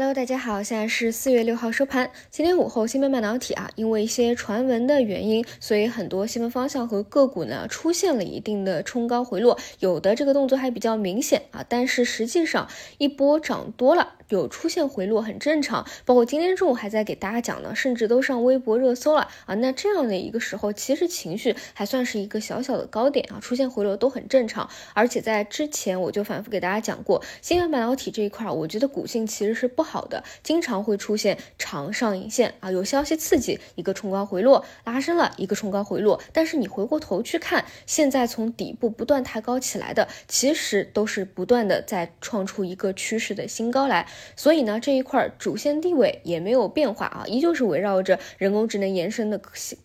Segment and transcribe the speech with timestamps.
[0.00, 2.10] Hello，大家好，现在是四月六号收盘。
[2.30, 11.62] 今天午后，芯片半导体啊，因为一些传闻的原因，所以很多新闻方向和个股呢出现了一定的冲高回落，有的这个动作还比较明显啊。
[11.68, 12.66] 但是实际上
[12.96, 15.86] 一波涨多了，有出现回落很正常。
[16.06, 19.54] 包括今天中午还在给大家讲呢，甚至都上微博热搜了啊。
[19.56, 24.70] 那这样的一个时候，其实情绪还算是一个小小的高点啊，出现回落都很正常。
[24.94, 29.68] 而且在之前我就反复给大家讲过，芯片半导体这一块，我觉得股性其实是。
[29.80, 49.40] 不好好的，经常会出现长上影线啊，有消息刺激一个冲高回落，拉升了一个冲高回落，但是你回过头去看，现在从底部不断抬高起来的，其实都是不断的在创出一个趋势的新高来，所以呢，这一块主线地位也没有变化啊，依旧是围绕着人工智能延伸的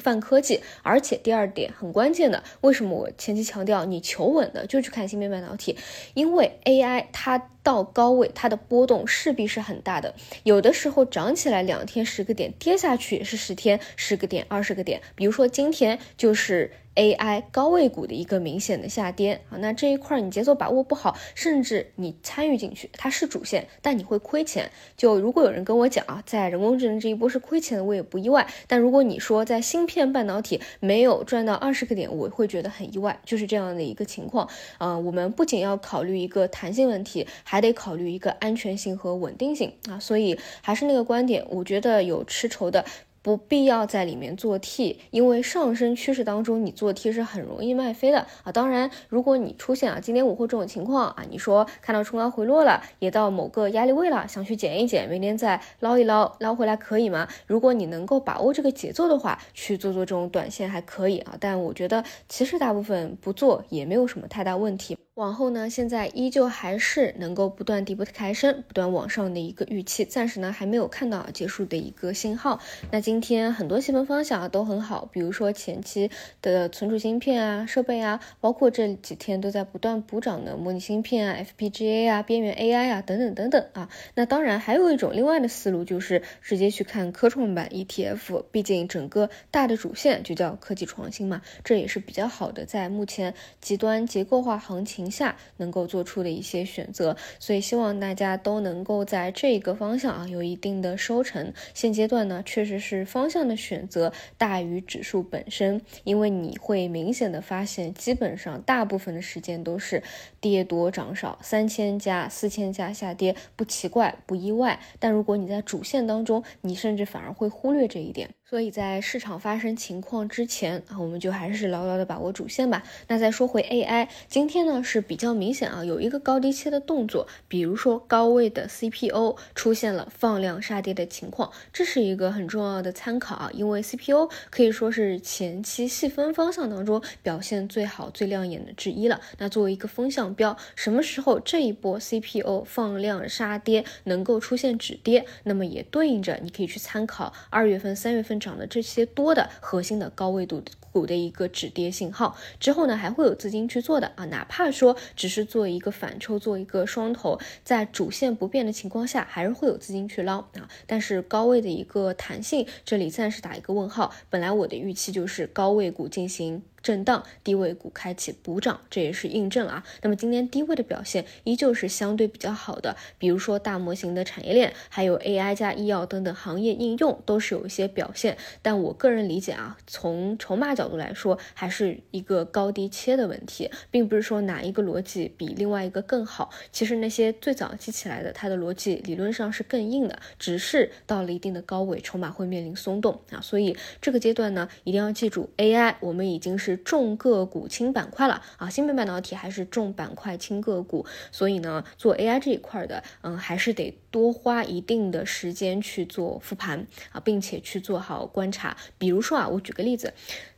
[0.00, 5.76] 泛科技，而且第二点很关键的，为什么我前期强调你求稳的就去看芯片半导体，
[6.14, 7.50] 因为 AI 它。
[7.62, 10.14] 到高位，它的波动势必是很大大的。
[10.44, 15.00] 有的时候涨起来两天十个点，跌下去是十天十个点、二十个点。
[15.16, 16.70] 比如说今天就是。
[16.96, 24.70] AI 高位股的一个明显的下跌啊，那这一块你节奏把握不好，甚至你参与进去，它是主线，但你会亏钱。
[24.96, 28.46] 就如果有人跟我讲啊，在人工智能这一波是亏钱的，我也不意外。
[28.66, 34.98] 但如果你说在芯片半导体没有赚到二十个点，我会觉得很意外，就是这样的一个情况啊。
[34.98, 39.98] 我们不仅要考虑一个弹性问题，还得考虑一个安全性和稳定性啊。
[39.98, 42.84] 所以还是那个观点，我觉得有吃筹的。
[43.22, 48.52] 不必要在里面做 T，因为上升趋势当中你做 T 是很容易卖飞的啊。
[48.52, 57.28] 当然，如果你出现啊今天午后这种情况啊，你说看到冲高回落了，也到某个压力位了，想去减一减，明天再捞一捞，捞回来可以吗？
[57.46, 61.36] 如果你能够把握这个节奏的话，去做做这种短线还可以啊。
[61.38, 64.96] 但我觉得其实大部分不做也没有什么太大问题。
[65.20, 72.58] 往后呢，现在依旧还是能够不断底部的抬升，不断往上的一个预期，暂时呢还没有看到结束的一个信号。
[72.90, 83.90] 那今天很多细分方向啊都很好，比如说前期的存储芯片啊、设备啊，包括这几天都在不断补涨的模拟芯片啊、FPGA 啊、边缘 AI 啊等等等等啊。
[84.14, 95.09] 那当然还有一种另外的思路，就是直接去看科创板 ETF，毕竟整个大的主线就叫科技创新嘛，这也是比较好的，在目前极端结构化行情。
[95.10, 101.52] 下能够做出的一些选择，所以希望大家都能够在这个方向啊有一定的收成。
[101.74, 110.02] 现阶段呢，确实是方向的选择大于指数本身，因为你会明显的发现，基本上大部分的时间都是
[110.40, 114.78] 跌多涨少，三千加、四千加下跌不奇怪不意外。
[114.98, 118.30] 但如果你在主线当中，你甚至反而会忽略这一点。
[118.50, 122.82] 所以在市场发生情况之前啊，我们就还是牢牢的把握主线吧。
[123.06, 139.20] 那再说回 AI，今天呢是比较明显啊，有一个高低切的动作，比如说高位的 CPO 出现了放量杀跌的情况，这是一个很重要的参考啊，因为 CPO 可以说是前期细分方向当中表现最好、最亮眼的之一了。
[139.38, 148.39] 那作为一个风向标，什么时候这一波 CPO 放量杀跌能够出现止跌，那么也对应着你可以去参考二月份、三月份。
[148.40, 160.68] 涨的这些多的核心的高位度股的一个止跌信号之后呢，还会有资金去做的啊，哪怕说只是做一个反抽，做一个双头，在主线不变的情况下，还是会有资金去捞啊。
[160.86, 164.12] 但是高位的一个弹性，这里暂时打一个问号。
[164.30, 166.62] 本来我的预期就是高位股进行。
[166.82, 169.84] 震荡低位股开启补涨，这也是印证啊。
[170.02, 178.38] 那么今天低位的表现依旧是相对比较好的，比如说大模型的产业链，还有 AI 加医药等等行业应用都是有一些表现。
[178.62, 186.50] 但我个人理解啊，从筹码角度来说，还是一个高低切的问题，并不是说哪一个逻辑比另外一个更好。
[186.72, 193.40] 其实那些最早记起来的，它的逻辑理论上是更硬的，只是到了一定的高位，筹码会面临松动啊。
[193.42, 196.69] 所以这个阶段呢，一定要记住 AI，我们已经是。
[196.78, 208.76] 重个股轻板块了啊，芯片半导体还是重板块轻个股，所以呢，做 AI 这一块的，嗯，还是得多花一定的时间去做复盘啊，并且去做好观察。
[208.98, 210.12] 比如说啊，我举个例子，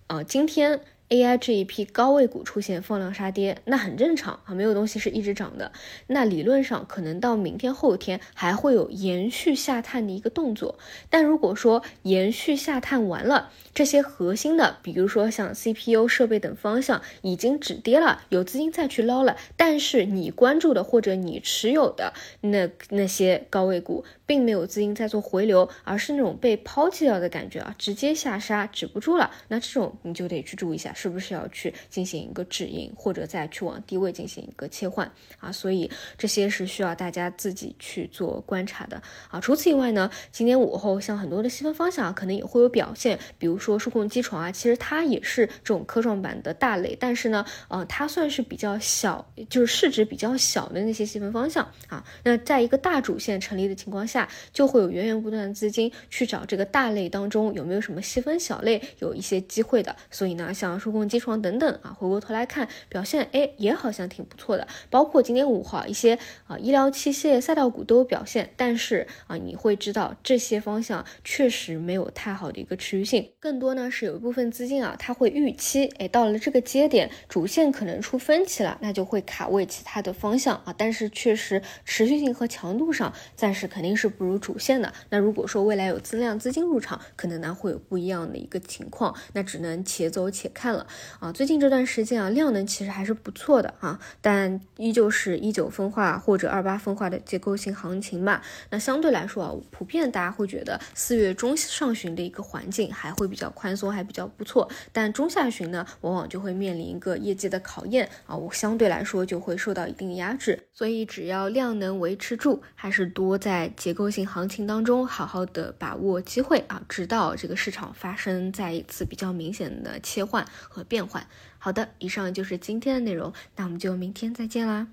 [0.06, 0.81] 啊，今天。
[1.12, 5.70] AI 这一批高位股出现放量杀跌，那很正常啊，没有东西是一直涨的。
[6.06, 10.79] 那理论上可能到明天后天还会有延续下探的一个动作。
[11.11, 29.31] 但如果说延续下探完了，这些核心的，比如说像 CPU 设备等方向已经止跌了，有资金再去捞了，但是你关注的或者你持有的那那些高位股，并没有资金在做回流，而是那种被抛弃掉的感觉啊，直接下杀止不住了。
[29.49, 30.90] 那这种你就得去注意一下。
[30.94, 35.52] 是不是要去进行一个止盈，或者再去往低位进行一个切换啊？
[35.52, 39.38] 所以这些是需要大家自己去做观察的啊。
[39.40, 52.02] 除此以外呢，今天午后像很多的细分方向啊，可能也会有表现，比如说数控机床啊，其实它也是这种科创板的大类，但是呢，呃，它算是比较小，就是市值比较小的那些细分方向啊。
[52.23, 54.21] 那在一个大主线成立的情况下，
[54.52, 59.94] 就会有源源不断的资金去找这个大类当中有没有什么细分小类有一些机会的。
[60.10, 64.66] 所以呢，像数控机床等等啊，回过头来看表现，哎，也好像挺不错的。
[64.90, 80.74] 包括今天五号一些啊医疗器械赛道股都有表现，但是啊，你会知道这些方向确实没有太好的一个持续性，更多呢是有一部分资金啊，它会预期，哎，到了这个节点，主线可能出分歧了，那就会卡位其他的方向啊。
[80.76, 84.93] 但是确实持续性和强度上，暂时肯定是不如主线的。
[85.11, 90.87] 那如果说未来有增量资金入场，可能呢会有不一样的一个情况，那只能且走且看了
[91.19, 91.32] 啊。
[91.32, 98.43] 最近这段时间啊，量能其实还是不错的啊，但依旧是一九分化或者二八分化的结构性行情吧。
[98.70, 104.69] 那相对来说啊，普遍大家会觉得四月中上旬的一个环境还会比较宽松，还比较不错。
[104.93, 110.58] 但中下旬呢，往往就会面临一个业绩的考验啊，我相对来说就会受到一定压制。
[110.73, 121.27] 所以只要量能维持住，还是多在结构性行情当中好好的把握机会啊，直到这个市场发生再一次比较明显的切换和变换。
[121.59, 124.87] 好的，以上就是今天的内容，那我们就明天再见啦。